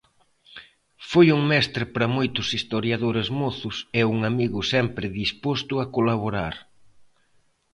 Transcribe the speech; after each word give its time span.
Foi 1.09 1.27
un 1.37 1.41
mestre 1.51 1.83
para 1.93 2.13
moitos 2.17 2.47
historiadores 2.57 3.27
mozos 3.41 3.75
e 3.99 4.01
un 4.13 4.19
amigo 4.31 4.59
sempre 4.73 5.15
disposto 5.21 5.73
a 5.83 5.89
colaborar. 5.95 6.55